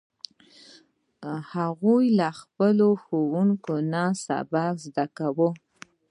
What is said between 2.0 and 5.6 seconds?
له خپلو ښوونکو نه سبق زده کوي